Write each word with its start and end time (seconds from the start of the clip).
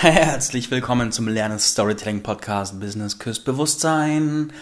Herzlich 0.00 0.70
willkommen 0.70 1.10
zum 1.10 1.26
Lernen 1.26 1.58
Storytelling 1.58 2.22
Podcast 2.22 2.78
Business 2.78 3.18
Küsst 3.18 3.46
Bewusstsein. 3.46 4.52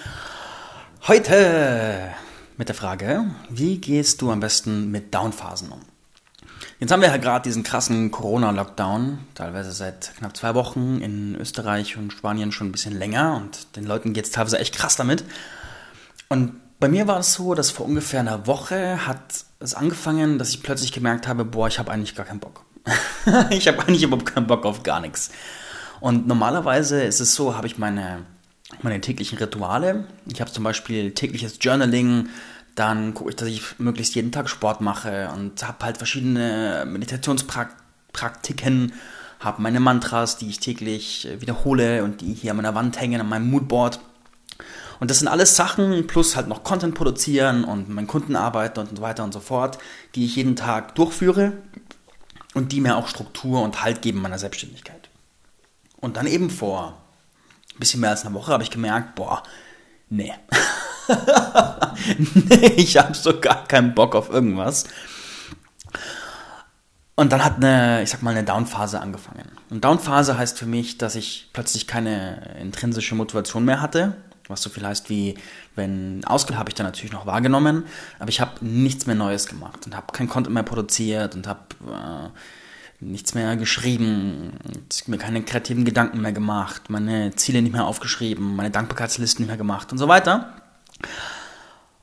Heute 1.08 2.12
mit 2.56 2.68
der 2.68 2.76
Frage, 2.76 3.24
wie 3.50 3.78
gehst 3.78 4.22
du 4.22 4.30
am 4.30 4.38
besten 4.38 4.92
mit 4.92 5.12
Downphasen 5.12 5.70
um? 5.72 5.80
Jetzt 6.78 6.92
haben 6.92 7.02
wir 7.02 7.08
ja 7.08 7.16
gerade 7.16 7.42
diesen 7.42 7.64
krassen 7.64 8.12
Corona-Lockdown, 8.12 9.18
teilweise 9.34 9.72
seit 9.72 10.12
knapp 10.18 10.36
zwei 10.36 10.54
Wochen 10.54 11.00
in 11.00 11.34
Österreich 11.34 11.96
und 11.96 12.12
Spanien 12.12 12.52
schon 12.52 12.68
ein 12.68 12.72
bisschen 12.72 12.96
länger 12.96 13.34
und 13.34 13.74
den 13.74 13.86
Leuten 13.86 14.12
geht 14.12 14.26
es 14.26 14.30
teilweise 14.30 14.60
echt 14.60 14.76
krass 14.76 14.94
damit. 14.94 15.24
Und 16.28 16.60
bei 16.78 16.88
mir 16.88 17.08
war 17.08 17.18
es 17.18 17.34
so, 17.34 17.56
dass 17.56 17.72
vor 17.72 17.86
ungefähr 17.86 18.20
einer 18.20 18.46
Woche 18.46 19.04
hat 19.04 19.44
es 19.58 19.74
angefangen, 19.74 20.38
dass 20.38 20.50
ich 20.50 20.62
plötzlich 20.62 20.92
gemerkt 20.92 21.26
habe, 21.26 21.44
boah, 21.44 21.66
ich 21.66 21.80
habe 21.80 21.90
eigentlich 21.90 22.14
gar 22.14 22.24
keinen 22.24 22.38
Bock. 22.38 22.64
ich 23.50 23.68
habe 23.68 23.80
eigentlich 23.80 24.02
überhaupt 24.02 24.26
keinen 24.26 24.46
Bock 24.46 24.64
auf 24.64 24.82
gar 24.82 25.00
nichts. 25.00 25.30
Und 26.00 26.26
normalerweise 26.26 27.02
ist 27.02 27.20
es 27.20 27.34
so, 27.34 27.56
habe 27.56 27.66
ich 27.66 27.78
meine, 27.78 28.24
meine 28.82 29.00
täglichen 29.00 29.38
Rituale. 29.38 30.04
Ich 30.30 30.40
habe 30.40 30.52
zum 30.52 30.64
Beispiel 30.64 31.12
tägliches 31.12 31.58
Journaling, 31.60 32.28
dann 32.74 33.14
gucke 33.14 33.30
ich, 33.30 33.36
dass 33.36 33.48
ich 33.48 33.78
möglichst 33.78 34.14
jeden 34.14 34.32
Tag 34.32 34.50
Sport 34.50 34.80
mache 34.80 35.30
und 35.34 35.66
habe 35.66 35.84
halt 35.84 35.96
verschiedene 35.96 36.84
Meditationspraktiken, 36.86 38.92
habe 39.40 39.62
meine 39.62 39.80
Mantras, 39.80 40.36
die 40.36 40.48
ich 40.48 40.60
täglich 40.60 41.28
wiederhole 41.38 42.04
und 42.04 42.20
die 42.20 42.34
hier 42.34 42.50
an 42.50 42.58
meiner 42.58 42.74
Wand 42.74 43.00
hängen, 43.00 43.20
an 43.20 43.28
meinem 43.28 43.50
Moodboard. 43.50 44.00
Und 45.00 45.10
das 45.10 45.20
sind 45.20 45.28
alles 45.28 45.56
Sachen, 45.56 46.06
plus 46.06 46.36
halt 46.36 46.48
noch 46.48 46.64
Content 46.64 46.94
produzieren 46.94 47.64
und 47.64 47.88
meinen 47.88 48.06
Kunden 48.06 48.36
arbeiten 48.36 48.80
und 48.80 48.96
so 48.96 49.02
weiter 49.02 49.24
und 49.24 49.32
so 49.32 49.40
fort, 49.40 49.78
die 50.14 50.24
ich 50.24 50.36
jeden 50.36 50.56
Tag 50.56 50.94
durchführe 50.94 51.54
und 52.54 52.72
die 52.72 52.80
mir 52.80 52.96
auch 52.96 53.08
Struktur 53.08 53.62
und 53.62 53.82
Halt 53.82 54.00
geben 54.00 54.22
meiner 54.22 54.38
Selbstständigkeit. 54.38 55.08
Und 56.00 56.16
dann 56.16 56.26
eben 56.26 56.50
vor 56.50 57.00
ein 57.74 57.80
bisschen 57.80 58.00
mehr 58.00 58.10
als 58.10 58.24
einer 58.24 58.34
Woche 58.34 58.52
habe 58.52 58.62
ich 58.62 58.70
gemerkt, 58.70 59.14
boah, 59.16 59.42
nee. 60.08 60.32
nee, 62.34 62.66
ich 62.76 62.96
habe 62.96 63.14
so 63.14 63.38
gar 63.40 63.66
keinen 63.66 63.94
Bock 63.94 64.14
auf 64.14 64.30
irgendwas. 64.30 64.84
Und 67.16 67.32
dann 67.32 67.44
hat 67.44 67.56
eine, 67.56 68.02
ich 68.02 68.10
sag 68.10 68.22
mal, 68.22 68.30
eine 68.30 68.44
Downphase 68.44 69.00
angefangen. 69.00 69.50
Und 69.70 69.84
Downphase 69.84 70.36
heißt 70.36 70.58
für 70.58 70.66
mich, 70.66 70.98
dass 70.98 71.14
ich 71.14 71.50
plötzlich 71.52 71.86
keine 71.86 72.56
intrinsische 72.60 73.14
Motivation 73.14 73.64
mehr 73.64 73.80
hatte, 73.80 74.16
was 74.48 74.62
so 74.62 74.70
viel 74.70 74.86
heißt 74.86 75.10
wie, 75.10 75.36
wenn 75.74 76.24
Ausgabe 76.24 76.58
habe 76.58 76.70
ich 76.70 76.74
dann 76.74 76.86
natürlich 76.86 77.12
noch 77.12 77.26
wahrgenommen, 77.26 77.84
aber 78.18 78.28
ich 78.28 78.40
habe 78.40 78.64
nichts 78.64 79.06
mehr 79.06 79.16
Neues 79.16 79.46
gemacht 79.46 79.86
und 79.86 79.96
habe 79.96 80.12
kein 80.12 80.28
Content 80.28 80.54
mehr 80.54 80.62
produziert 80.62 81.34
und 81.34 81.46
habe 81.46 81.60
äh, 81.86 82.28
nichts 83.00 83.34
mehr 83.34 83.56
geschrieben, 83.56 84.52
mir 85.06 85.18
keine 85.18 85.42
kreativen 85.42 85.84
Gedanken 85.84 86.20
mehr 86.20 86.32
gemacht, 86.32 86.90
meine 86.90 87.34
Ziele 87.36 87.62
nicht 87.62 87.72
mehr 87.72 87.86
aufgeschrieben, 87.86 88.56
meine 88.56 88.70
Dankbarkeitslisten 88.70 89.42
nicht 89.42 89.48
mehr 89.48 89.58
gemacht 89.58 89.92
und 89.92 89.98
so 89.98 90.08
weiter. 90.08 90.52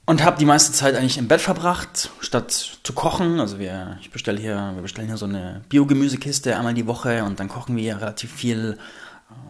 Und 0.05 0.23
habe 0.23 0.37
die 0.39 0.45
meiste 0.45 0.73
Zeit 0.73 0.95
eigentlich 0.95 1.17
im 1.17 1.27
Bett 1.27 1.41
verbracht, 1.41 2.09
statt 2.19 2.51
zu 2.83 2.93
kochen. 2.93 3.39
Also 3.39 3.59
wir, 3.59 3.97
ich 4.01 4.11
bestelle 4.11 4.39
hier, 4.39 4.71
wir 4.73 4.81
bestellen 4.81 5.07
hier 5.07 5.17
so 5.17 5.25
eine 5.25 5.61
Biogemüsekiste 5.69 6.57
einmal 6.57 6.73
die 6.73 6.87
Woche 6.87 7.23
und 7.23 7.39
dann 7.39 7.47
kochen 7.47 7.77
wir 7.77 7.97
relativ 7.97 8.33
viel 8.33 8.77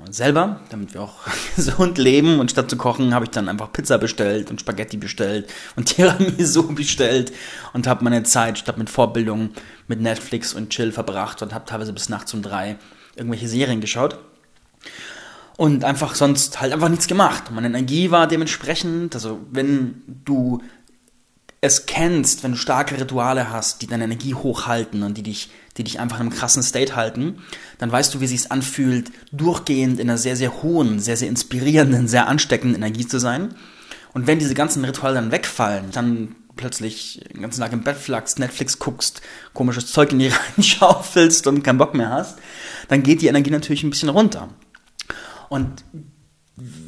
selber, 0.10 0.60
damit 0.70 0.94
wir 0.94 1.02
auch 1.02 1.20
gesund 1.56 1.98
leben. 1.98 2.40
Und 2.40 2.52
statt 2.52 2.70
zu 2.70 2.78
kochen, 2.78 3.14
habe 3.14 3.26
ich 3.26 3.32
dann 3.32 3.50
einfach 3.50 3.72
Pizza 3.72 3.98
bestellt 3.98 4.50
und 4.50 4.60
Spaghetti 4.60 4.98
bestellt 4.98 5.50
und 5.76 5.86
Tiramisu 5.96 6.74
bestellt 6.74 7.32
und 7.74 7.88
habe 7.88 8.04
meine 8.04 8.24
Zeit 8.24 8.58
statt 8.58 8.78
mit 8.78 8.90
Vorbildung 8.90 9.52
mit 9.88 10.02
Netflix 10.02 10.54
und 10.54 10.70
Chill 10.70 10.92
verbracht 10.92 11.42
und 11.42 11.54
habe 11.54 11.66
teilweise 11.66 11.94
bis 11.94 12.10
nachts 12.10 12.34
um 12.34 12.42
drei 12.42 12.78
irgendwelche 13.16 13.48
Serien 13.48 13.82
geschaut. 13.82 14.18
Und 15.58 15.84
einfach 15.84 16.16
sonst 16.16 16.60
halt 16.60 16.74
einfach 16.74 16.90
nichts 16.90 17.08
gemacht. 17.08 17.52
Meine 17.52 17.68
Energie 17.68 18.10
war 18.10 18.28
dementsprechend, 18.28 19.14
also 19.14 19.42
wenn 19.52 20.02
du 20.08 20.62
es 21.62 21.86
kennst, 21.86 22.44
wenn 22.44 22.54
du 22.54 22.58
starke 22.58 23.00
Rituale 23.00 23.52
hast, 23.52 23.84
die 23.84 23.88
deine 23.88 24.06
Energie 24.06 24.34
hochhalten 24.34 25.04
und 25.04 25.16
die 25.16 25.24
dich, 25.24 25.52
die 25.78 25.84
dich 25.84 26.00
einfach 26.00 26.18
in 26.18 26.28
einem 26.28 26.36
krassen 26.36 26.64
State 26.64 26.96
halten, 26.96 27.38
dann 27.78 27.92
weißt 27.92 28.14
du, 28.14 28.20
wie 28.20 28.26
es 28.26 28.32
sich 28.32 28.52
anfühlt, 28.52 29.12
durchgehend 29.32 30.00
in 30.00 30.10
einer 30.10 30.18
sehr, 30.18 30.36
sehr 30.36 30.62
hohen, 30.62 31.00
sehr, 31.00 31.18
sehr 31.18 31.30
inspirierenden, 31.30 32.08
sehr 32.08 32.28
ansteckenden 32.28 32.82
Energie 32.82 33.08
zu 33.08 33.20
sein. 33.20 33.56
Und 34.14 34.28
wenn 34.28 34.40
diese 34.40 34.54
ganzen 34.54 34.84
Rituale 34.84 35.16
dann 35.16 35.32
wegfallen, 35.32 35.92
dann 35.92 36.36
plötzlich 36.56 37.24
den 37.34 37.42
ganzen 37.42 37.62
Tag 37.62 37.72
im 37.72 37.84
Bett 37.84 37.98
flachst, 37.98 38.40
Netflix 38.40 38.80
guckst, 38.80 39.22
komisches 39.54 39.92
Zeug 39.92 40.12
in 40.12 40.20
die 40.20 40.32
reinschaufelst 40.58 41.48
und 41.48 41.64
keinen 41.64 41.78
Bock 41.78 41.94
mehr 41.94 42.10
hast, 42.10 42.38
dann 42.90 43.04
geht 43.04 43.22
die 43.22 43.28
Energie 43.28 43.52
natürlich 43.52 43.84
ein 43.84 43.90
bisschen 43.90 44.10
runter. 44.10 44.50
Und 45.50 45.84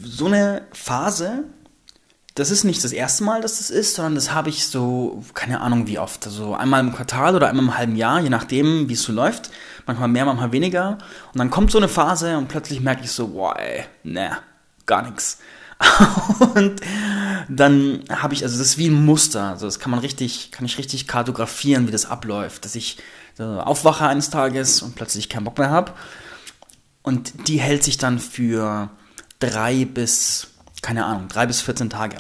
so 0.04 0.26
eine 0.26 0.68
Phase 0.74 1.46
das 2.36 2.50
ist 2.50 2.64
nicht 2.64 2.84
das 2.84 2.94
erste 2.94 3.24
Mal, 3.24 3.42
dass 3.42 3.60
das 3.60 3.70
ist, 3.70 3.94
sondern 3.94 4.16
das 4.16 4.32
habe 4.32 4.50
ich 4.50 4.66
so, 4.66 5.24
keine 5.36 5.62
Ahnung 5.62 5.86
wie 5.86 6.00
oft, 6.00 6.26
also 6.26 6.56
einmal 6.56 6.80
im 6.80 6.94
Quartal 6.94 7.36
oder 7.36 7.48
einmal 7.48 7.66
im 7.66 7.78
halben 7.78 7.96
Jahr, 7.96 8.20
je 8.22 8.30
nachdem, 8.30 8.90
wie 8.90 8.94
es 8.94 9.04
so 9.04 9.14
läuft. 9.14 9.52
Manchmal 9.86 10.08
mehr, 10.08 10.26
manchmal 10.26 10.52
weniger. 10.52 10.98
Und 11.34 11.38
dann 11.38 11.52
kommt 11.52 11.70
so 11.70 11.78
eine 11.78 11.88
Phase 11.88 12.38
und 12.38 12.48
plötzlich 12.48 12.82
merke 12.82 13.04
ich 13.04 13.12
so, 13.12 13.28
boah, 13.28 13.60
ey, 13.60 13.86
ne, 14.04 14.38
gar 14.88 15.04
nichts. 15.04 15.40
und 16.56 16.82
dann 17.50 18.04
habe 18.10 18.34
ich, 18.34 18.44
also 18.44 18.58
das 18.58 18.68
ist 18.68 18.78
wie 18.78 18.88
ein 18.88 19.06
Muster, 19.06 19.50
also 19.50 19.66
das 19.66 19.80
kann 19.80 19.92
man 19.92 20.00
richtig, 20.00 20.52
kann 20.52 20.66
ich 20.66 20.78
richtig 20.78 21.08
kartografieren, 21.08 21.88
wie 21.88 21.92
das 21.92 22.06
abläuft, 22.06 22.66
dass 22.66 22.76
ich 22.76 22.98
aufwache 23.38 24.06
eines 24.06 24.30
Tages 24.30 24.82
und 24.82 24.96
plötzlich 24.96 25.30
keinen 25.30 25.44
Bock 25.44 25.58
mehr 25.58 25.72
habe. 25.72 25.92
Und 27.02 27.48
die 27.48 27.60
hält 27.60 27.84
sich 27.84 27.98
dann 27.98 28.20
für 28.20 28.90
drei 29.40 29.86
bis 29.86 30.53
keine 30.84 31.06
Ahnung, 31.06 31.30
drei 31.30 31.48
bis 31.48 31.62
14 31.62 31.90
Tage. 31.90 32.18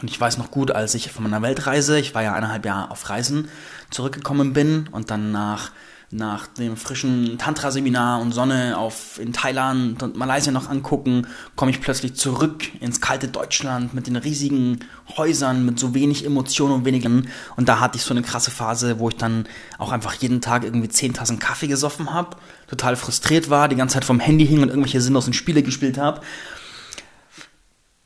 Und 0.00 0.10
ich 0.10 0.20
weiß 0.20 0.38
noch 0.38 0.50
gut, 0.50 0.70
als 0.70 0.94
ich 0.94 1.12
von 1.12 1.22
meiner 1.22 1.42
Weltreise, 1.42 1.98
ich 2.00 2.14
war 2.14 2.22
ja 2.22 2.32
eineinhalb 2.32 2.64
Jahre 2.64 2.90
auf 2.90 3.08
Reisen, 3.08 3.48
zurückgekommen 3.90 4.54
bin 4.54 4.88
und 4.90 5.10
dann 5.10 5.32
nach, 5.32 5.70
nach 6.10 6.46
dem 6.46 6.78
frischen 6.78 7.36
Tantra-Seminar 7.36 8.22
und 8.22 8.32
Sonne 8.32 8.78
auf, 8.78 9.20
in 9.20 9.34
Thailand 9.34 10.02
und 10.02 10.16
Malaysia 10.16 10.50
noch 10.50 10.70
angucken, 10.70 11.26
komme 11.56 11.70
ich 11.70 11.82
plötzlich 11.82 12.14
zurück 12.14 12.64
ins 12.80 13.02
kalte 13.02 13.28
Deutschland 13.28 13.92
mit 13.92 14.06
den 14.06 14.16
riesigen 14.16 14.80
Häusern, 15.18 15.66
mit 15.66 15.78
so 15.78 15.92
wenig 15.92 16.24
Emotionen 16.24 16.72
und 16.72 16.84
wenigen. 16.86 17.28
Und 17.56 17.68
da 17.68 17.78
hatte 17.78 17.98
ich 17.98 18.04
so 18.04 18.14
eine 18.14 18.22
krasse 18.22 18.50
Phase, 18.50 18.98
wo 18.98 19.10
ich 19.10 19.16
dann 19.16 19.44
auch 19.76 19.92
einfach 19.92 20.14
jeden 20.14 20.40
Tag 20.40 20.64
irgendwie 20.64 20.88
zehn 20.88 21.12
Tassen 21.12 21.38
Kaffee 21.38 21.68
gesoffen 21.68 22.14
habe, 22.14 22.38
total 22.66 22.96
frustriert 22.96 23.50
war, 23.50 23.68
die 23.68 23.76
ganze 23.76 23.94
Zeit 23.94 24.06
vom 24.06 24.20
Handy 24.20 24.46
hing 24.46 24.62
und 24.62 24.70
irgendwelche 24.70 25.02
sinnlosen 25.02 25.34
Spiele 25.34 25.62
gespielt 25.62 25.98
habe 25.98 26.22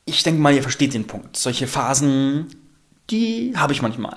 ich 0.06 0.22
denke 0.22 0.40
mal, 0.40 0.54
ihr 0.54 0.62
versteht 0.62 0.94
den 0.94 1.06
Punkt. 1.06 1.36
Solche 1.36 1.66
Phasen, 1.66 2.46
die 3.10 3.52
habe 3.56 3.72
ich 3.72 3.82
manchmal. 3.82 4.16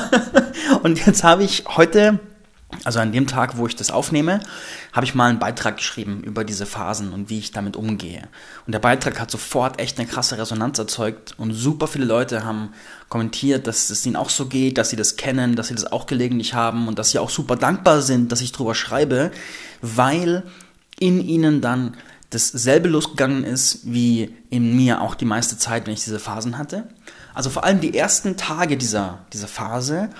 und 0.82 1.06
jetzt 1.06 1.22
habe 1.22 1.44
ich 1.44 1.64
heute, 1.68 2.18
also 2.82 2.98
an 2.98 3.12
dem 3.12 3.28
Tag, 3.28 3.56
wo 3.56 3.68
ich 3.68 3.76
das 3.76 3.92
aufnehme, 3.92 4.40
habe 4.92 5.06
ich 5.06 5.14
mal 5.14 5.30
einen 5.30 5.38
Beitrag 5.38 5.76
geschrieben 5.76 6.24
über 6.24 6.42
diese 6.42 6.66
Phasen 6.66 7.12
und 7.12 7.30
wie 7.30 7.38
ich 7.38 7.52
damit 7.52 7.76
umgehe. 7.76 8.28
Und 8.66 8.72
der 8.72 8.80
Beitrag 8.80 9.20
hat 9.20 9.30
sofort 9.30 9.80
echt 9.80 10.00
eine 10.00 10.08
krasse 10.08 10.36
Resonanz 10.36 10.80
erzeugt 10.80 11.34
und 11.38 11.52
super 11.52 11.86
viele 11.86 12.06
Leute 12.06 12.44
haben 12.44 12.74
kommentiert, 13.08 13.68
dass 13.68 13.90
es 13.90 14.04
ihnen 14.04 14.16
auch 14.16 14.30
so 14.30 14.46
geht, 14.46 14.78
dass 14.78 14.90
sie 14.90 14.96
das 14.96 15.14
kennen, 15.14 15.54
dass 15.54 15.68
sie 15.68 15.76
das 15.76 15.92
auch 15.92 16.06
gelegentlich 16.06 16.54
haben 16.54 16.88
und 16.88 16.98
dass 16.98 17.12
sie 17.12 17.20
auch 17.20 17.30
super 17.30 17.54
dankbar 17.54 18.02
sind, 18.02 18.32
dass 18.32 18.40
ich 18.40 18.50
drüber 18.50 18.74
schreibe, 18.74 19.30
weil 19.80 20.42
in 20.98 21.20
ihnen 21.20 21.60
dann 21.60 21.96
dasselbe 22.34 22.88
losgegangen 22.88 23.44
ist 23.44 23.80
wie 23.84 24.34
in 24.50 24.76
mir 24.76 25.00
auch 25.00 25.14
die 25.14 25.24
meiste 25.24 25.56
Zeit, 25.56 25.86
wenn 25.86 25.94
ich 25.94 26.04
diese 26.04 26.18
Phasen 26.18 26.58
hatte. 26.58 26.88
Also 27.32 27.50
vor 27.50 27.64
allem 27.64 27.80
die 27.80 27.96
ersten 27.96 28.36
Tage 28.36 28.76
dieser, 28.76 29.24
dieser 29.32 29.48
Phase 29.48 30.10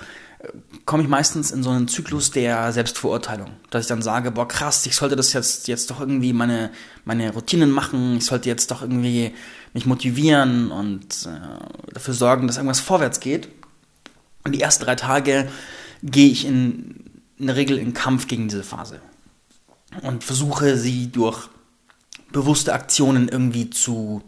äh, 0.41 0.49
komme 0.85 1.03
ich 1.03 1.09
meistens 1.09 1.51
in 1.51 1.63
so 1.63 1.71
einen 1.71 1.89
Zyklus 1.89 2.31
der 2.31 2.73
Selbstverurteilung, 2.73 3.51
dass 3.71 3.83
ich 3.83 3.89
dann 3.89 4.03
sage, 4.03 4.31
boah 4.31 4.49
krass, 4.49 4.87
ich 4.87 4.97
sollte 4.97 5.17
das 5.17 5.33
jetzt, 5.33 5.69
jetzt 5.69 5.91
doch 5.91 6.01
irgendwie 6.01 6.33
meine, 6.33 6.71
meine 7.05 7.33
Routinen 7.33 7.71
machen, 7.71 8.17
ich 8.19 8.27
sollte 8.27 8.49
jetzt 8.49 8.71
doch 8.71 8.83
irgendwie 8.83 9.35
mich 9.73 9.87
motivieren 9.87 10.71
und 10.71 11.27
äh, 11.27 11.93
dafür 11.93 12.15
sorgen, 12.15 12.47
dass 12.47 12.56
irgendwas 12.56 12.81
vorwärts 12.81 13.21
geht. 13.21 13.49
Und 14.44 14.53
die 14.53 14.61
ersten 14.61 14.85
drei 14.85 14.94
Tage 14.94 15.49
gehe 16.03 16.31
ich 16.31 16.47
in, 16.47 17.23
in 17.38 17.47
der 17.47 17.56
Regel 17.56 17.79
in 17.79 17.94
Kampf 17.94 18.27
gegen 18.27 18.49
diese 18.49 18.62
Phase 18.62 19.00
und 20.03 20.25
versuche 20.25 20.77
sie 20.77 21.11
durch 21.11 21.49
bewusste 22.35 22.75
Aktionen 22.75 23.29
irgendwie 23.29 23.71
zu 23.71 24.23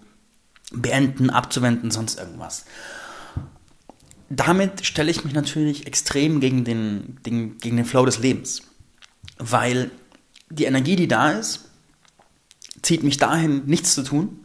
beenden, 0.73 1.29
abzuwenden, 1.29 1.91
sonst 1.91 2.19
irgendwas. 2.19 2.65
Damit 4.31 4.87
stelle 4.87 5.11
ich 5.11 5.25
mich 5.25 5.35
natürlich 5.35 5.87
extrem 5.87 6.41
gegen 6.41 6.65
den, 6.65 7.19
den, 7.27 7.59
gegen 7.59 7.77
den 7.77 7.85
Flow 7.85 8.07
des 8.07 8.19
Lebens. 8.19 8.63
Weil 9.39 9.91
die 10.49 10.65
Energie, 10.65 10.97
die 10.97 11.09
da 11.09 11.33
ist, 11.33 11.67
zieht 12.81 13.03
mich 13.03 13.19
dahin, 13.19 13.65
nichts 13.67 13.95
zu 13.95 14.03
tun. 14.03 14.41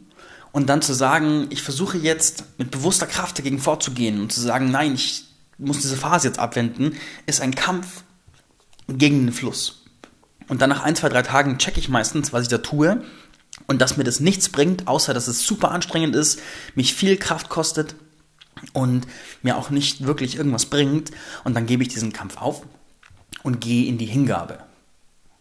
Und 0.52 0.68
dann 0.68 0.82
zu 0.82 0.92
sagen, 0.92 1.46
ich 1.48 1.62
versuche 1.62 1.96
jetzt 1.96 2.44
mit 2.58 2.70
bewusster 2.70 3.06
Kraft 3.06 3.38
dagegen 3.38 3.58
vorzugehen 3.58 4.20
und 4.20 4.32
zu 4.32 4.40
sagen, 4.40 4.70
nein, 4.70 4.94
ich 4.94 5.24
muss 5.56 5.80
diese 5.80 5.96
Phase 5.96 6.28
jetzt 6.28 6.38
abwenden, 6.38 6.96
ist 7.26 7.40
ein 7.40 7.54
Kampf 7.54 8.04
gegen 8.88 9.26
den 9.26 9.32
Fluss. 9.32 9.84
Und 10.48 10.60
dann 10.60 10.70
nach 10.70 10.82
ein, 10.82 10.96
zwei, 10.96 11.08
drei 11.08 11.22
Tagen 11.22 11.58
checke 11.58 11.80
ich 11.80 11.88
meistens, 11.88 12.32
was 12.32 12.42
ich 12.42 12.48
da 12.48 12.58
tue. 12.58 13.02
Und 13.66 13.80
dass 13.80 13.96
mir 13.96 14.04
das 14.04 14.20
nichts 14.20 14.48
bringt, 14.48 14.88
außer 14.88 15.14
dass 15.14 15.28
es 15.28 15.46
super 15.46 15.70
anstrengend 15.70 16.14
ist, 16.14 16.40
mich 16.74 16.94
viel 16.94 17.16
Kraft 17.16 17.48
kostet 17.48 17.94
und 18.72 19.06
mir 19.42 19.56
auch 19.56 19.70
nicht 19.70 20.06
wirklich 20.06 20.36
irgendwas 20.36 20.66
bringt. 20.66 21.10
Und 21.44 21.54
dann 21.54 21.66
gebe 21.66 21.82
ich 21.82 21.88
diesen 21.88 22.12
Kampf 22.12 22.36
auf 22.40 22.62
und 23.42 23.60
gehe 23.60 23.86
in 23.86 23.98
die 23.98 24.06
Hingabe. 24.06 24.58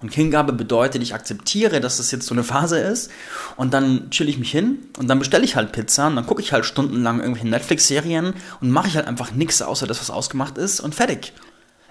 Und 0.01 0.13
Hingabe 0.13 0.51
bedeutet, 0.51 1.03
ich 1.03 1.13
akzeptiere, 1.13 1.79
dass 1.79 1.97
das 1.97 2.09
jetzt 2.09 2.25
so 2.25 2.33
eine 2.33 2.43
Phase 2.43 2.79
ist 2.79 3.11
und 3.55 3.71
dann 3.71 4.09
chill 4.09 4.29
ich 4.29 4.39
mich 4.39 4.49
hin 4.49 4.79
und 4.97 5.07
dann 5.07 5.19
bestelle 5.19 5.43
ich 5.43 5.55
halt 5.55 5.71
Pizza 5.71 6.07
und 6.07 6.15
dann 6.15 6.25
gucke 6.25 6.41
ich 6.41 6.53
halt 6.53 6.65
stundenlang 6.65 7.19
irgendwelche 7.19 7.47
Netflix-Serien 7.47 8.33
und 8.61 8.71
mache 8.71 8.87
ich 8.87 8.95
halt 8.95 9.05
einfach 9.05 9.31
nichts 9.31 9.61
außer 9.61 9.85
das, 9.85 9.99
was 9.99 10.09
ausgemacht 10.09 10.57
ist 10.57 10.79
und 10.79 10.95
fertig. 10.95 11.33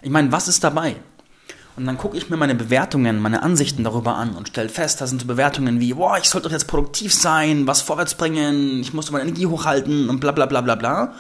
Ich 0.03 0.11
meine, 0.11 0.33
was 0.33 0.49
ist 0.49 0.65
dabei? 0.65 0.97
Und 1.81 1.87
dann 1.87 1.97
gucke 1.97 2.19
ich 2.19 2.29
mir 2.29 2.37
meine 2.37 2.55
Bewertungen, 2.55 3.23
meine 3.23 3.43
Ansichten 3.43 3.85
darüber 3.85 4.17
an 4.17 4.35
und 4.35 4.49
stelle 4.49 4.69
fest, 4.69 5.01
da 5.01 5.07
sind 5.07 5.23
so 5.23 5.27
Bewertungen 5.27 5.81
wie, 5.81 5.95
boah, 5.95 6.19
ich 6.19 6.29
sollte 6.29 6.47
doch 6.49 6.53
jetzt 6.53 6.67
produktiv 6.67 7.15
sein, 7.15 7.67
was 7.67 7.81
vorwärts 7.81 8.17
bringen, 8.17 8.83
ich 8.83 8.93
muss 8.93 9.11
meine 9.11 9.25
Energie 9.25 9.47
hochhalten 9.47 10.11
und 10.11 10.21
bla 10.21 10.33
bla 10.33 10.45
bla 10.45 10.61
bla 10.61 10.75
bla. 10.75 11.15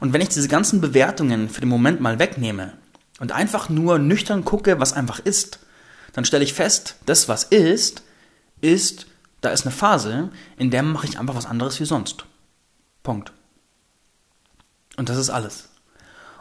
Und 0.00 0.14
wenn 0.14 0.22
ich 0.22 0.30
diese 0.30 0.48
ganzen 0.48 0.80
Bewertungen 0.80 1.50
für 1.50 1.60
den 1.60 1.68
Moment 1.68 2.00
mal 2.00 2.18
wegnehme 2.18 2.72
und 3.20 3.32
einfach 3.32 3.68
nur 3.68 3.98
nüchtern 3.98 4.46
gucke, 4.46 4.80
was 4.80 4.94
einfach 4.94 5.18
ist, 5.18 5.58
dann 6.14 6.24
stelle 6.24 6.42
ich 6.42 6.54
fest, 6.54 6.96
das, 7.04 7.28
was 7.28 7.44
ist, 7.44 8.02
ist, 8.62 9.08
da 9.42 9.50
ist 9.50 9.66
eine 9.66 9.72
Phase, 9.72 10.30
in 10.56 10.70
der 10.70 10.84
mache 10.84 11.06
ich 11.06 11.18
einfach 11.18 11.34
was 11.36 11.44
anderes 11.44 11.78
wie 11.80 11.84
sonst. 11.84 12.24
Punkt. 13.02 13.30
Und 14.96 15.10
das 15.10 15.18
ist 15.18 15.28
alles. 15.28 15.67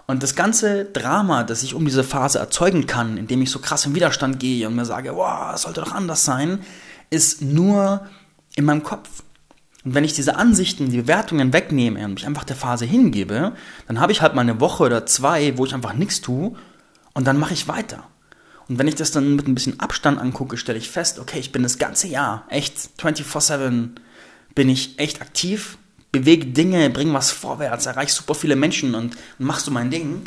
Und 0.10 0.24
das 0.24 0.36
ganze 0.36 0.86
Drama, 0.86 1.44
das 1.44 1.64
ich 1.64 1.74
um 1.74 1.84
diese 1.84 2.04
Phase 2.04 2.40
erzeugen 2.40 2.88
kann, 2.88 3.18
indem 3.18 3.42
ich 3.42 3.52
so 3.52 3.60
krass 3.60 3.86
im 3.86 3.94
Widerstand 3.94 4.40
gehe 4.40 4.66
und 4.66 4.76
mir 4.76 4.86
sage, 4.86 5.16
wow, 5.16 5.54
es 5.54 5.64
sollte 5.64 5.82
doch 5.82 5.92
anders 5.92 6.24
sein, 6.24 6.60
ist 7.10 7.42
nur 7.42 8.08
in 8.56 8.64
meinem 8.64 8.84
Kopf. 8.84 9.24
Und 9.84 9.96
wenn 9.96 10.06
ich 10.06 10.14
diese 10.14 10.38
Ansichten, 10.38 10.90
die 10.90 11.02
Bewertungen 11.02 11.52
wegnehme 11.52 12.04
und 12.06 12.16
mich 12.16 12.26
einfach 12.26 12.46
der 12.46 12.56
Phase 12.56 12.86
hingebe, 12.86 13.54
dann 13.88 14.00
habe 14.00 14.14
ich 14.14 14.22
halt 14.22 14.34
mal 14.34 14.42
eine 14.42 14.62
Woche 14.62 14.84
oder 14.84 15.06
zwei, 15.06 15.58
wo 15.58 15.66
ich 15.66 15.74
einfach 15.74 15.94
nichts 15.94 16.22
tue 16.22 16.56
und 17.14 17.28
dann 17.28 17.38
mache 17.38 17.54
ich 17.54 17.68
weiter. 17.68 18.04
Und 18.70 18.80
wenn 18.80 18.88
ich 18.88 18.96
das 18.96 19.12
dann 19.12 19.36
mit 19.36 19.48
ein 19.48 19.56
bisschen 19.56 19.80
Abstand 19.80 20.20
angucke, 20.20 20.58
stelle 20.58 20.78
ich 20.78 20.90
fest, 20.90 21.20
okay, 21.20 21.40
ich 21.40 21.52
bin 21.52 21.64
das 21.64 21.78
ganze 21.78 22.08
Jahr 22.08 22.46
echt 22.50 22.78
24/7 22.98 23.92
bin 24.56 24.70
ich 24.70 25.00
echt 25.00 25.22
aktiv, 25.22 25.78
bewege 26.12 26.48
Dinge, 26.48 26.90
bringe 26.90 27.14
was 27.14 27.32
vorwärts, 27.32 27.86
erreiche 27.86 28.14
super 28.14 28.36
viele 28.36 28.56
Menschen 28.56 28.96
und, 28.96 29.16
und 29.16 29.46
mach 29.46 29.60
so 29.60 29.72
mein 29.72 29.90
Ding. 29.90 30.22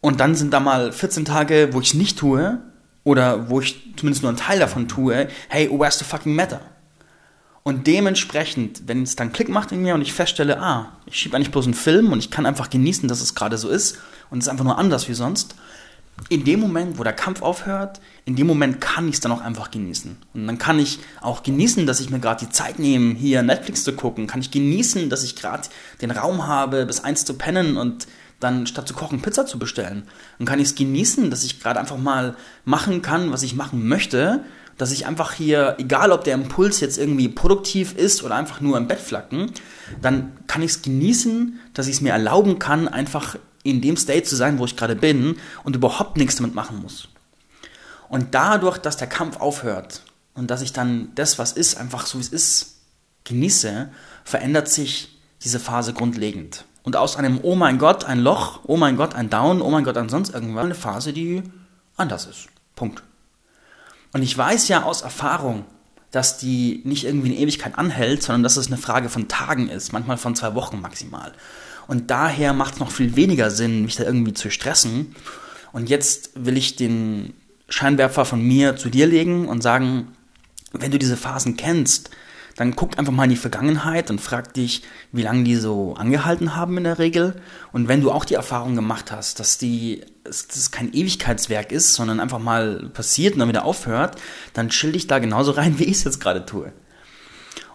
Und 0.00 0.20
dann 0.20 0.34
sind 0.34 0.52
da 0.52 0.60
mal 0.60 0.92
14 0.92 1.24
Tage, 1.24 1.68
wo 1.72 1.80
ich 1.80 1.94
nicht 1.94 2.18
tue 2.18 2.60
oder 3.04 3.50
wo 3.50 3.60
ich 3.60 3.94
zumindest 3.96 4.22
nur 4.22 4.30
einen 4.30 4.38
Teil 4.38 4.58
davon 4.58 4.88
tue. 4.88 5.28
Hey, 5.48 5.70
where's 5.70 5.98
the 5.98 6.04
fucking 6.04 6.34
matter? 6.34 6.60
Und 7.64 7.86
dementsprechend, 7.86 8.88
wenn 8.88 9.04
es 9.04 9.14
dann 9.14 9.32
Klick 9.32 9.48
macht 9.48 9.70
in 9.70 9.82
mir 9.82 9.94
und 9.94 10.02
ich 10.02 10.12
feststelle, 10.12 10.58
ah, 10.60 10.92
ich 11.06 11.16
schiebe 11.16 11.36
eigentlich 11.36 11.52
bloß 11.52 11.66
einen 11.66 11.74
Film 11.74 12.12
und 12.12 12.18
ich 12.18 12.30
kann 12.30 12.44
einfach 12.44 12.70
genießen, 12.70 13.08
dass 13.08 13.20
es 13.20 13.36
gerade 13.36 13.56
so 13.56 13.68
ist 13.68 13.98
und 14.30 14.38
es 14.38 14.46
ist 14.46 14.48
einfach 14.48 14.64
nur 14.64 14.78
anders 14.78 15.08
wie 15.08 15.14
sonst, 15.14 15.54
in 16.28 16.44
dem 16.44 16.60
Moment, 16.60 16.98
wo 16.98 17.04
der 17.04 17.12
Kampf 17.12 17.42
aufhört, 17.42 18.00
in 18.24 18.36
dem 18.36 18.46
Moment 18.46 18.80
kann 18.80 19.08
ich 19.08 19.14
es 19.14 19.20
dann 19.20 19.32
auch 19.32 19.40
einfach 19.40 19.70
genießen. 19.70 20.16
Und 20.34 20.46
dann 20.46 20.58
kann 20.58 20.78
ich 20.78 20.98
auch 21.20 21.42
genießen, 21.42 21.86
dass 21.86 22.00
ich 22.00 22.10
mir 22.10 22.20
gerade 22.20 22.44
die 22.46 22.52
Zeit 22.52 22.78
nehme, 22.78 23.14
hier 23.14 23.42
Netflix 23.42 23.84
zu 23.84 23.92
gucken. 23.92 24.26
Kann 24.26 24.40
ich 24.40 24.50
genießen, 24.50 25.10
dass 25.10 25.24
ich 25.24 25.36
gerade 25.36 25.68
den 26.00 26.10
Raum 26.10 26.46
habe, 26.46 26.86
bis 26.86 27.00
eins 27.00 27.24
zu 27.24 27.34
pennen 27.34 27.76
und 27.76 28.06
dann 28.40 28.66
statt 28.66 28.88
zu 28.88 28.94
kochen 28.94 29.22
Pizza 29.22 29.46
zu 29.46 29.58
bestellen. 29.58 30.04
Dann 30.38 30.46
kann 30.46 30.58
ich 30.58 30.68
es 30.68 30.74
genießen, 30.74 31.30
dass 31.30 31.44
ich 31.44 31.60
gerade 31.60 31.78
einfach 31.78 31.98
mal 31.98 32.36
machen 32.64 33.02
kann, 33.02 33.32
was 33.32 33.42
ich 33.42 33.54
machen 33.54 33.86
möchte. 33.86 34.40
Dass 34.78 34.90
ich 34.90 35.06
einfach 35.06 35.32
hier, 35.32 35.76
egal 35.78 36.12
ob 36.12 36.24
der 36.24 36.34
Impuls 36.34 36.80
jetzt 36.80 36.98
irgendwie 36.98 37.28
produktiv 37.28 37.94
ist 37.94 38.22
oder 38.24 38.34
einfach 38.34 38.60
nur 38.60 38.78
im 38.78 38.88
Bett 38.88 38.98
flacken, 38.98 39.52
dann 40.00 40.32
kann 40.46 40.62
ich 40.62 40.72
es 40.72 40.82
genießen, 40.82 41.60
dass 41.74 41.86
ich 41.86 41.96
es 41.96 42.00
mir 42.00 42.12
erlauben 42.12 42.58
kann, 42.58 42.88
einfach 42.88 43.36
in 43.62 43.80
dem 43.80 43.96
State 43.96 44.24
zu 44.24 44.36
sein, 44.36 44.58
wo 44.58 44.64
ich 44.64 44.76
gerade 44.76 44.96
bin 44.96 45.36
und 45.64 45.76
überhaupt 45.76 46.16
nichts 46.16 46.36
damit 46.36 46.54
machen 46.54 46.80
muss. 46.82 47.08
Und 48.08 48.34
dadurch, 48.34 48.78
dass 48.78 48.96
der 48.96 49.08
Kampf 49.08 49.40
aufhört 49.40 50.02
und 50.34 50.50
dass 50.50 50.62
ich 50.62 50.72
dann 50.72 51.12
das, 51.14 51.38
was 51.38 51.52
ist, 51.52 51.76
einfach 51.76 52.06
so 52.06 52.18
wie 52.18 52.22
es 52.22 52.28
ist, 52.28 52.76
genieße, 53.24 53.90
verändert 54.24 54.68
sich 54.68 55.18
diese 55.42 55.60
Phase 55.60 55.92
grundlegend. 55.92 56.64
Und 56.82 56.96
aus 56.96 57.16
einem 57.16 57.40
Oh 57.42 57.54
mein 57.54 57.78
Gott, 57.78 58.04
ein 58.04 58.20
Loch, 58.20 58.60
Oh 58.64 58.76
mein 58.76 58.96
Gott, 58.96 59.14
ein 59.14 59.30
Down, 59.30 59.62
Oh 59.62 59.70
mein 59.70 59.84
Gott, 59.84 59.96
ein 59.96 60.08
sonst 60.08 60.34
irgendwas, 60.34 60.64
eine 60.64 60.74
Phase, 60.74 61.12
die 61.12 61.42
anders 61.96 62.26
ist. 62.26 62.48
Punkt. 62.74 63.02
Und 64.12 64.22
ich 64.22 64.36
weiß 64.36 64.68
ja 64.68 64.82
aus 64.82 65.02
Erfahrung, 65.02 65.64
dass 66.10 66.36
die 66.36 66.82
nicht 66.84 67.04
irgendwie 67.04 67.30
eine 67.30 67.38
Ewigkeit 67.38 67.78
anhält, 67.78 68.22
sondern 68.22 68.42
dass 68.42 68.56
es 68.56 68.66
eine 68.66 68.76
Frage 68.76 69.08
von 69.08 69.28
Tagen 69.28 69.68
ist, 69.68 69.92
manchmal 69.92 70.18
von 70.18 70.36
zwei 70.36 70.54
Wochen 70.54 70.80
maximal. 70.80 71.32
Und 71.86 72.10
daher 72.10 72.52
macht 72.52 72.74
es 72.74 72.80
noch 72.80 72.90
viel 72.90 73.16
weniger 73.16 73.50
Sinn, 73.50 73.82
mich 73.82 73.96
da 73.96 74.04
irgendwie 74.04 74.34
zu 74.34 74.50
stressen. 74.50 75.14
Und 75.72 75.88
jetzt 75.88 76.30
will 76.34 76.56
ich 76.56 76.76
den 76.76 77.34
Scheinwerfer 77.68 78.24
von 78.24 78.42
mir 78.42 78.76
zu 78.76 78.90
dir 78.90 79.06
legen 79.06 79.48
und 79.48 79.62
sagen, 79.62 80.08
wenn 80.72 80.90
du 80.90 80.98
diese 80.98 81.16
Phasen 81.16 81.56
kennst, 81.56 82.10
dann 82.56 82.76
guck 82.76 82.98
einfach 82.98 83.12
mal 83.12 83.24
in 83.24 83.30
die 83.30 83.36
Vergangenheit 83.36 84.10
und 84.10 84.20
frag 84.20 84.52
dich, 84.54 84.82
wie 85.10 85.22
lange 85.22 85.44
die 85.44 85.56
so 85.56 85.94
angehalten 85.94 86.54
haben 86.54 86.76
in 86.76 86.84
der 86.84 86.98
Regel. 86.98 87.40
Und 87.72 87.88
wenn 87.88 88.00
du 88.00 88.10
auch 88.10 88.24
die 88.24 88.34
Erfahrung 88.34 88.74
gemacht 88.74 89.10
hast, 89.10 89.40
dass 89.40 89.58
die, 89.58 90.04
dass 90.24 90.48
das 90.48 90.70
kein 90.70 90.92
Ewigkeitswerk 90.92 91.72
ist, 91.72 91.94
sondern 91.94 92.20
einfach 92.20 92.38
mal 92.38 92.90
passiert 92.92 93.34
und 93.34 93.40
dann 93.40 93.48
wieder 93.48 93.64
aufhört, 93.64 94.16
dann 94.52 94.68
chill 94.68 94.92
dich 94.92 95.06
da 95.06 95.18
genauso 95.18 95.52
rein, 95.52 95.78
wie 95.78 95.84
ich 95.84 95.96
es 95.96 96.04
jetzt 96.04 96.20
gerade 96.20 96.44
tue. 96.44 96.72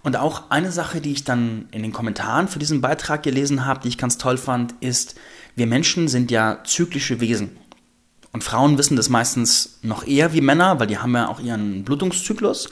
Und 0.07 0.15
auch 0.15 0.51
eine 0.51 0.71
Sache, 0.71 1.01
die 1.01 1.11
ich 1.11 1.25
dann 1.25 1.67
in 1.71 1.83
den 1.83 1.91
Kommentaren 1.91 2.47
für 2.47 2.59
diesen 2.59 2.79
Beitrag 2.79 3.23
gelesen 3.23 3.65
habe, 3.65 3.81
die 3.81 3.89
ich 3.89 3.97
ganz 3.97 4.17
toll 4.17 4.37
fand, 4.37 4.73
ist, 4.79 5.15
wir 5.57 5.67
Menschen 5.67 6.07
sind 6.07 6.31
ja 6.31 6.59
zyklische 6.63 7.19
Wesen. 7.19 7.57
Und 8.31 8.41
Frauen 8.41 8.77
wissen 8.77 8.95
das 8.95 9.09
meistens 9.09 9.79
noch 9.81 10.07
eher 10.07 10.31
wie 10.31 10.39
Männer, 10.39 10.79
weil 10.79 10.87
die 10.87 10.97
haben 10.97 11.13
ja 11.13 11.27
auch 11.27 11.41
ihren 11.41 11.83
Blutungszyklus. 11.83 12.69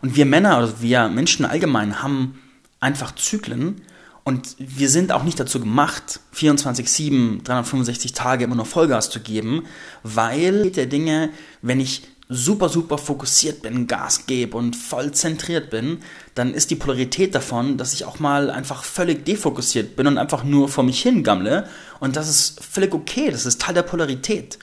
Und 0.00 0.16
wir 0.16 0.24
Männer, 0.24 0.56
also 0.56 0.80
wir 0.80 1.08
Menschen 1.08 1.44
allgemein, 1.44 2.02
haben 2.02 2.40
einfach 2.80 3.14
Zyklen. 3.14 3.82
Und 4.24 4.56
wir 4.56 4.88
sind 4.88 5.12
auch 5.12 5.24
nicht 5.24 5.38
dazu 5.38 5.60
gemacht, 5.60 6.20
24-7, 6.34 7.42
365 7.42 8.14
Tage 8.14 8.44
immer 8.44 8.56
nur 8.56 8.64
Vollgas 8.64 9.10
zu 9.10 9.20
geben, 9.20 9.64
weil 10.04 10.70
der 10.70 10.86
Dinge, 10.86 11.28
wenn 11.60 11.80
ich 11.80 12.04
super, 12.28 12.68
super 12.68 12.98
fokussiert 12.98 13.62
bin, 13.62 13.86
Gas 13.86 14.26
gebe 14.26 14.56
und 14.56 14.76
voll 14.76 15.12
zentriert 15.12 15.70
bin, 15.70 16.00
dann 16.34 16.52
ist 16.52 16.70
die 16.70 16.76
Polarität 16.76 17.34
davon, 17.34 17.78
dass 17.78 17.94
ich 17.94 18.04
auch 18.04 18.18
mal 18.18 18.50
einfach 18.50 18.84
völlig 18.84 19.24
defokussiert 19.24 19.96
bin 19.96 20.06
und 20.06 20.18
einfach 20.18 20.44
nur 20.44 20.68
vor 20.68 20.84
mich 20.84 21.02
hingammle. 21.02 21.66
Und 22.00 22.16
das 22.16 22.28
ist 22.28 22.62
völlig 22.62 22.92
okay, 22.92 23.30
das 23.30 23.46
ist 23.46 23.60
Teil 23.60 23.74
der 23.74 23.82
Polarität. 23.82 24.58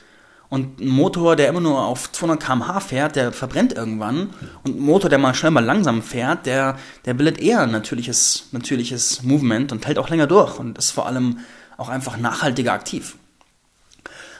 Und 0.47 0.79
ein 0.79 0.89
Motor, 0.89 1.35
der 1.35 1.49
immer 1.49 1.59
nur 1.59 1.83
auf 1.83 2.11
200 2.11 2.39
km/h 2.39 2.79
fährt, 2.79 3.15
der 3.15 3.31
verbrennt 3.31 3.73
irgendwann. 3.73 4.29
Und 4.63 4.77
ein 4.77 4.79
Motor, 4.79 5.09
der 5.09 5.17
mal 5.17 5.33
schnell 5.33 5.51
mal 5.51 5.65
langsam 5.65 6.03
fährt, 6.03 6.45
der, 6.45 6.77
der 7.05 7.15
bildet 7.15 7.39
eher 7.39 7.61
ein 7.61 7.71
natürliches, 7.71 8.49
natürliches 8.51 9.23
Movement 9.23 9.71
und 9.71 9.87
hält 9.87 9.97
auch 9.97 10.09
länger 10.09 10.27
durch 10.27 10.59
und 10.59 10.77
ist 10.77 10.91
vor 10.91 11.07
allem 11.07 11.39
auch 11.77 11.89
einfach 11.89 12.17
nachhaltiger 12.17 12.73
aktiv. 12.73 13.17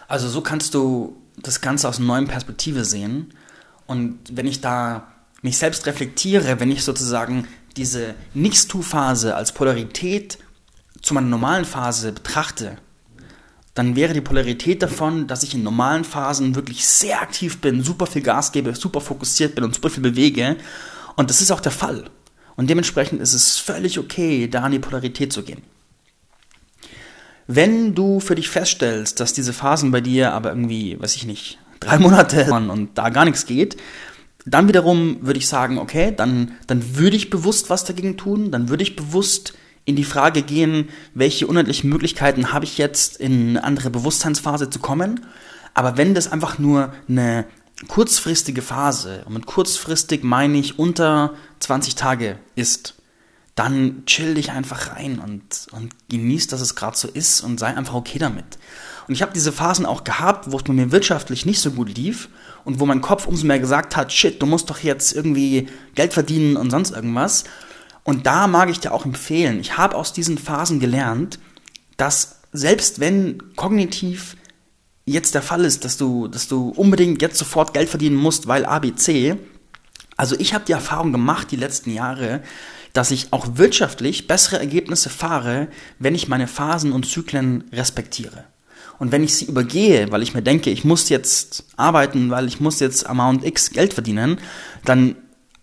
Also 0.08 0.30
so 0.30 0.42
kannst 0.42 0.76
du 0.76 1.18
das 1.38 1.62
Ganze 1.62 1.88
aus 1.88 1.98
einer 1.98 2.08
neuen 2.08 2.28
Perspektive 2.28 2.86
sehen. 2.86 3.34
Und 3.88 4.20
wenn 4.32 4.48
ich 4.48 4.62
da 4.62 5.12
mich 5.42 5.58
selbst 5.58 5.86
reflektiere, 5.86 6.60
wenn 6.60 6.72
ich 6.72 6.84
sozusagen 6.84 7.48
diese 7.78 8.16
Nichts-Tu-Phase 8.34 9.36
als 9.36 9.52
Polarität 9.52 10.40
zu 11.02 11.14
meiner 11.14 11.28
normalen 11.28 11.66
Phase 11.66 12.12
betrachte, 12.12 12.78
dann 13.76 13.96
wäre 13.98 14.14
die 14.14 14.22
Polarität 14.22 14.82
davon, 14.82 15.28
dass 15.28 15.44
ich 15.44 15.54
in 15.54 15.62
normalen 15.62 16.06
Phasen 16.06 16.56
wirklich 16.56 16.88
sehr 16.88 17.22
aktiv 17.22 17.60
bin, 17.60 17.84
super 17.84 18.08
viel 18.08 18.22
Gas 18.22 18.54
gebe, 18.54 18.74
super 18.74 19.02
fokussiert 19.02 19.54
bin 19.54 19.66
und 19.66 19.76
super 19.76 19.90
viel 19.90 20.02
bewege. 20.02 20.56
Und 21.18 21.30
das 21.30 21.42
ist 21.42 21.52
auch 21.52 21.60
der 21.60 21.74
Fall. 21.74 22.10
Und 22.56 22.70
dementsprechend 22.70 23.22
ist 23.22 23.34
es 23.34 23.58
völlig 23.58 24.00
okay, 24.00 24.48
da 24.48 24.66
in 24.66 24.72
die 24.72 24.80
Polarität 24.80 25.34
zu 25.34 25.44
gehen. 25.44 25.62
Wenn 27.48 27.94
du 27.94 28.20
für 28.20 28.36
dich 28.36 28.50
feststellst, 28.50 29.20
dass 29.20 29.34
diese 29.34 29.54
Phasen 29.54 29.92
bei 29.92 30.02
dir 30.02 30.34
aber 30.34 30.50
irgendwie, 30.50 31.00
weiß 31.00 31.16
ich 31.16 31.26
nicht, 31.26 31.60
drei 31.80 32.00
Monate 32.00 32.52
und 32.70 32.98
da 32.98 33.10
gar 33.10 33.26
nichts 33.26 33.46
geht, 33.46 33.78
dann 34.46 34.68
wiederum 34.68 35.18
würde 35.22 35.40
ich 35.40 35.48
sagen, 35.48 35.78
okay, 35.80 36.14
dann, 36.16 36.52
dann 36.68 36.98
würde 36.98 37.16
ich 37.16 37.30
bewusst 37.30 37.70
was 37.70 37.84
dagegen 37.84 38.18
tun, 38.18 38.52
dann 38.52 38.70
würde 38.70 38.84
ich 38.84 38.96
bewusst 38.96 39.54
in 39.86 39.96
die 39.96 40.04
Frage 40.04 40.42
gehen, 40.42 40.90
welche 41.14 41.48
unendlichen 41.48 41.90
Möglichkeiten 41.90 42.52
habe 42.52 42.66
ich 42.66 42.78
jetzt 42.78 43.18
in 43.18 43.50
eine 43.50 43.64
andere 43.64 43.90
Bewusstseinsphase 43.90 44.70
zu 44.70 44.80
kommen. 44.80 45.26
Aber 45.74 45.98
wenn 45.98 46.16
das 46.16 46.32
einfach 46.32 46.58
nur 46.58 46.94
eine 47.08 47.46
kurzfristige 47.88 48.62
Phase, 48.62 49.24
und 49.26 49.34
mit 49.34 49.46
kurzfristig 49.46 50.24
meine 50.24 50.58
ich 50.58 50.80
unter 50.80 51.34
20 51.60 51.96
Tage 51.96 52.38
ist, 52.56 52.96
dann 53.56 54.04
chill 54.06 54.36
dich 54.36 54.52
einfach 54.52 54.92
rein 54.92 55.20
und, 55.20 55.68
und 55.72 55.94
genieß, 56.10 56.48
dass 56.48 56.60
es 56.60 56.76
gerade 56.76 56.98
so 56.98 57.08
ist 57.08 57.42
und 57.42 57.60
sei 57.60 57.68
einfach 57.68 57.94
okay 57.94 58.20
damit. 58.20 58.46
Und 59.08 59.14
ich 59.14 59.22
habe 59.22 59.34
diese 59.34 59.54
Phasen 59.54 59.86
auch 59.86 60.04
gehabt, 60.04 60.52
wo 60.52 60.58
es 60.58 60.68
mir 60.68 60.92
wirtschaftlich 60.92 61.46
nicht 61.46 61.62
so 61.62 61.72
gut 61.72 61.96
lief 61.96 62.28
und 62.66 62.80
wo 62.80 62.86
mein 62.86 63.02
Kopf 63.02 63.28
umso 63.28 63.46
mehr 63.46 63.60
gesagt 63.60 63.96
hat, 63.96 64.12
shit, 64.12 64.42
du 64.42 64.46
musst 64.46 64.70
doch 64.70 64.80
jetzt 64.80 65.14
irgendwie 65.14 65.70
Geld 65.94 66.14
verdienen 66.14 66.58
und 66.58 66.70
sonst 66.70 66.92
irgendwas. 66.92 67.46
Und 68.04 68.26
da 68.26 68.48
mag 68.48 68.70
ich 68.70 68.82
dir 68.82 68.92
auch 68.92 69.06
empfehlen, 69.06 69.60
ich 69.60 69.78
habe 69.78 69.96
aus 69.96 70.12
diesen 70.12 70.38
Phasen 70.38 70.80
gelernt, 70.80 71.40
dass 71.98 72.42
selbst 72.52 73.00
wenn 73.00 73.56
kognitiv 73.56 74.36
jetzt 75.06 75.36
der 75.36 75.42
Fall 75.42 75.64
ist, 75.64 75.86
dass 75.86 75.98
du, 75.98 76.28
dass 76.28 76.48
du 76.48 76.70
unbedingt 76.70 77.22
jetzt 77.22 77.38
sofort 77.38 77.74
Geld 77.74 77.90
verdienen 77.90 78.16
musst, 78.16 78.48
weil 78.48 78.66
ABC, 78.66 79.38
also 80.18 80.36
ich 80.40 80.54
habe 80.54 80.66
die 80.66 80.72
Erfahrung 80.72 81.12
gemacht 81.12 81.52
die 81.52 81.58
letzten 81.58 81.92
Jahre, 81.92 82.42
dass 82.96 83.12
ich 83.12 83.28
auch 83.32 83.58
wirtschaftlich 83.58 84.26
bessere 84.26 84.58
Ergebnisse 84.58 85.10
fahre, 85.10 85.68
wenn 86.00 86.16
ich 86.16 86.30
meine 86.30 86.48
Phasen 86.48 86.94
und 86.94 87.06
Zyklen 87.06 87.66
respektiere. 87.74 88.46
Und 88.98 89.12
wenn 89.12 89.24
ich 89.24 89.36
sie 89.36 89.46
übergehe, 89.46 90.12
weil 90.14 90.24
ich 90.24 90.34
mir 90.34 90.42
denke, 90.42 90.70
ich 90.70 90.86
muss 90.86 91.10
jetzt 91.10 91.66
arbeiten, 91.76 92.30
weil 92.30 92.48
ich 92.48 92.62
muss 92.62 92.80
jetzt 92.80 93.06
Amount 93.06 93.46
X 93.46 93.72
Geld 93.72 93.94
verdienen, 93.94 94.40
dann 94.86 95.18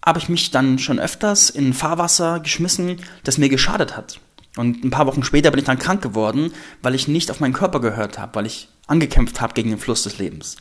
habe 0.05 0.19
ich 0.19 0.29
mich 0.29 0.51
dann 0.51 0.79
schon 0.79 0.99
öfters 0.99 1.49
in 1.49 1.73
Fahrwasser 1.73 2.41
geschmissen, 2.41 2.99
das 3.25 3.39
mir 3.39 3.49
geschadet 3.49 3.97
hat. 3.97 4.21
Und 4.59 4.85
ein 4.85 4.91
paar 4.91 5.07
Wochen 5.07 5.25
später 5.25 5.51
bin 5.51 5.61
ich 5.61 5.65
dann 5.65 5.79
krank 5.79 6.03
geworden, 6.03 6.53
weil 6.83 6.95
ich 6.95 7.09
nicht 7.09 7.31
auf 7.31 7.41
meinen 7.41 7.55
Körper 7.55 7.81
gehört 7.81 8.19
habe, 8.19 8.35
weil 8.35 8.45
ich 8.45 8.69
angekämpft 8.87 9.41
habe 9.41 9.55
gegen 9.55 9.71
den 9.71 9.79
Fluss 9.79 10.03
des 10.03 10.19
Lebens. 10.19 10.57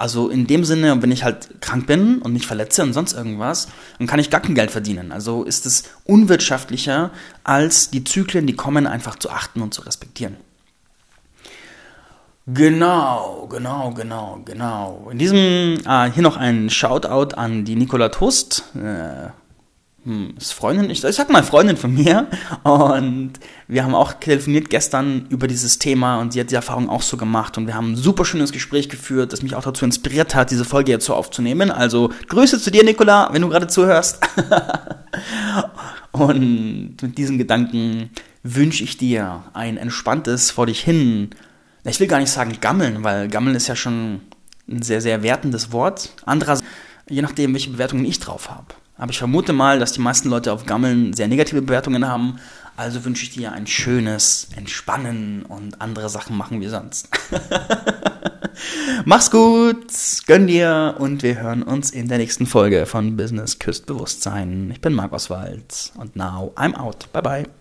Also 0.00 0.30
in 0.30 0.46
dem 0.46 0.64
Sinne, 0.64 1.02
wenn 1.02 1.12
ich 1.12 1.24
halt 1.24 1.60
krank 1.60 1.86
bin 1.86 2.22
und 2.22 2.32
mich 2.32 2.46
verletze 2.46 2.82
und 2.82 2.94
sonst 2.94 3.12
irgendwas, 3.12 3.68
dann 3.98 4.06
kann 4.06 4.18
ich 4.18 4.30
gar 4.30 4.40
kein 4.40 4.54
Geld 4.54 4.70
verdienen. 4.70 5.12
Also 5.12 5.44
ist 5.44 5.66
es 5.66 5.84
unwirtschaftlicher, 6.04 7.10
als 7.44 7.90
die 7.90 8.02
Zyklen, 8.02 8.46
die 8.46 8.56
kommen, 8.56 8.86
einfach 8.86 9.16
zu 9.16 9.28
achten 9.28 9.60
und 9.60 9.74
zu 9.74 9.82
respektieren. 9.82 10.38
Genau, 12.46 13.46
genau, 13.50 13.90
genau, 13.90 14.40
genau. 14.42 15.08
In 15.12 15.18
diesem, 15.18 15.76
ah, 15.84 16.06
hier 16.06 16.22
noch 16.22 16.38
ein 16.38 16.70
Shoutout 16.70 17.36
an 17.36 17.66
die 17.66 17.76
Nicola 17.76 18.08
Toast. 18.08 18.64
Äh, 18.74 19.28
hm, 20.04 20.34
ist 20.38 20.52
Freundin, 20.52 20.88
ich, 20.90 21.04
ich 21.04 21.14
sag 21.14 21.30
mal 21.30 21.42
Freundin 21.42 21.76
von 21.76 21.92
mir. 21.92 22.28
Und 22.62 23.32
wir 23.68 23.84
haben 23.84 23.94
auch 23.94 24.14
telefoniert 24.14 24.70
gestern 24.70 25.26
über 25.28 25.46
dieses 25.46 25.78
Thema 25.78 26.20
und 26.20 26.32
sie 26.32 26.40
hat 26.40 26.50
die 26.50 26.54
Erfahrung 26.54 26.88
auch 26.88 27.02
so 27.02 27.16
gemacht. 27.16 27.58
Und 27.58 27.66
wir 27.66 27.74
haben 27.74 27.92
ein 27.92 27.96
super 27.96 28.24
schönes 28.24 28.52
Gespräch 28.52 28.88
geführt, 28.88 29.32
das 29.32 29.42
mich 29.42 29.54
auch 29.54 29.62
dazu 29.62 29.84
inspiriert 29.84 30.34
hat, 30.34 30.50
diese 30.50 30.64
Folge 30.64 30.92
jetzt 30.92 31.06
so 31.06 31.14
aufzunehmen. 31.14 31.70
Also 31.70 32.10
Grüße 32.28 32.60
zu 32.60 32.70
dir, 32.70 32.84
Nicola, 32.84 33.28
wenn 33.32 33.42
du 33.42 33.48
gerade 33.48 33.66
zuhörst. 33.66 34.20
und 36.12 36.96
mit 37.02 37.18
diesen 37.18 37.38
Gedanken 37.38 38.10
wünsche 38.42 38.84
ich 38.84 38.96
dir 38.96 39.44
ein 39.52 39.76
entspanntes 39.76 40.50
vor 40.50 40.66
dich 40.66 40.80
hin 40.80 41.30
ich 41.84 42.00
will 42.00 42.06
gar 42.06 42.18
nicht 42.18 42.30
sagen 42.30 42.58
gammeln, 42.60 43.04
weil 43.04 43.28
gammeln 43.28 43.56
ist 43.56 43.68
ja 43.68 43.76
schon 43.76 44.20
ein 44.68 44.82
sehr, 44.82 45.00
sehr 45.00 45.22
wertendes 45.22 45.72
Wort. 45.72 46.10
Andererseits, 46.26 46.66
je 47.08 47.22
nachdem, 47.22 47.54
welche 47.54 47.70
Bewertungen 47.70 48.04
ich 48.04 48.20
drauf 48.20 48.50
habe. 48.50 48.66
Aber 49.00 49.12
ich 49.12 49.18
vermute 49.18 49.54
mal, 49.54 49.78
dass 49.78 49.92
die 49.92 50.00
meisten 50.00 50.28
Leute 50.28 50.52
auf 50.52 50.66
Gammeln 50.66 51.14
sehr 51.14 51.26
negative 51.26 51.62
Bewertungen 51.62 52.06
haben. 52.06 52.38
Also 52.76 53.02
wünsche 53.04 53.24
ich 53.24 53.30
dir 53.30 53.52
ein 53.52 53.66
schönes 53.66 54.48
Entspannen 54.56 55.42
und 55.42 55.80
andere 55.80 56.10
Sachen 56.10 56.36
machen 56.36 56.60
wie 56.60 56.68
sonst. 56.68 57.08
Mach's 59.06 59.30
gut, 59.30 59.86
gönn 60.26 60.46
dir 60.46 60.96
und 60.98 61.22
wir 61.22 61.40
hören 61.40 61.62
uns 61.62 61.90
in 61.90 62.08
der 62.08 62.18
nächsten 62.18 62.46
Folge 62.46 62.84
von 62.84 63.16
Business 63.16 63.58
Küst 63.58 63.86
Bewusstsein. 63.86 64.70
Ich 64.70 64.82
bin 64.82 64.92
Marc 64.92 65.12
Oswald 65.12 65.92
und 65.96 66.14
now 66.14 66.52
I'm 66.56 66.74
out. 66.74 67.10
Bye 67.12 67.22
bye. 67.22 67.59